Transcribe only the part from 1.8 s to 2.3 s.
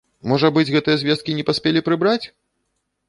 прыбраць?